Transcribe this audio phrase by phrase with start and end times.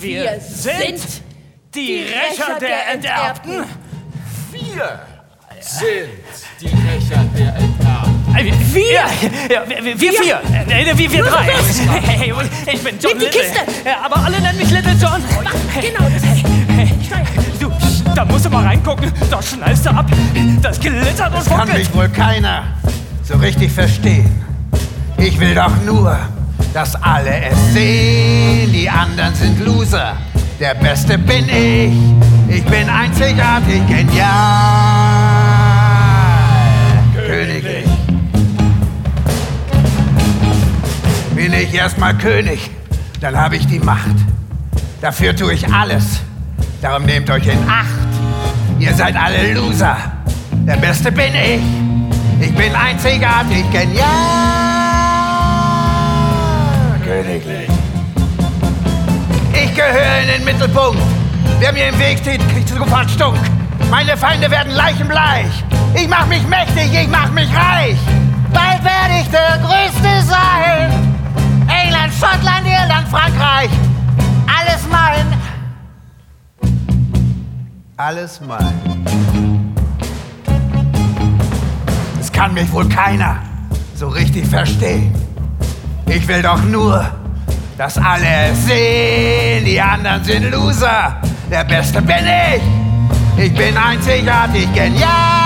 [0.00, 1.00] Wir sind
[1.74, 3.64] die Rächer der Enterbten.
[4.52, 5.00] Wir
[5.60, 6.08] sind
[6.60, 8.36] die Rächer der Enterbten.
[8.36, 8.92] Äh, Wir?
[8.92, 10.40] Ja, wir, wir, wir vier.
[10.68, 11.48] Äh, wir, wir drei.
[12.00, 12.32] Hey,
[12.72, 13.40] ich bin John Nimm die Little.
[13.40, 13.60] Kiste.
[13.84, 15.22] Ja, aber alle nennen mich Little John.
[15.80, 16.44] Genau, das ist.
[17.60, 17.72] Du,
[18.14, 19.12] da musst du mal reingucken.
[19.28, 20.06] Da schnallst du ab.
[20.62, 21.78] Das glittert und Kann funkelt.
[21.78, 22.62] mich wohl keiner
[23.24, 24.44] so richtig verstehen.
[25.16, 26.16] Ich will doch nur,
[26.72, 28.27] dass alle es sehen.
[28.88, 30.16] Die anderen sind Loser.
[30.58, 31.92] Der Beste bin ich.
[32.56, 34.24] Ich bin einzigartig genial.
[37.14, 37.84] Königlich.
[41.34, 42.70] Bin ich erstmal König,
[43.20, 44.16] dann habe ich die Macht.
[45.02, 46.20] Dafür tue ich alles.
[46.80, 48.08] Darum nehmt euch in Acht.
[48.78, 49.98] Ihr seid alle Loser.
[50.66, 51.60] Der Beste bin ich.
[52.40, 54.08] Ich bin einzigartig genial.
[57.04, 57.68] Königlich.
[59.88, 61.00] Ich gehöre in den Mittelpunkt.
[61.60, 63.38] Wer mir im Weg steht, kriegt sofort Stunk.
[63.90, 65.46] Meine Feinde werden leichenbleich.
[65.94, 67.96] Ich mach mich mächtig, ich mach mich reich.
[68.52, 71.16] Bald werde ich der Größte sein.
[71.68, 73.70] England, Schottland, Irland, Frankreich.
[74.46, 75.38] Alles mein.
[77.96, 79.06] Alles mein.
[82.20, 83.38] Es kann mich wohl keiner
[83.94, 85.14] so richtig verstehen.
[86.06, 87.06] Ich will doch nur,
[87.78, 89.07] dass alle sehen.
[89.98, 91.16] Anderen sind Loser.
[91.50, 93.44] Der Beste bin ich.
[93.44, 95.37] Ich bin einzigartig genial.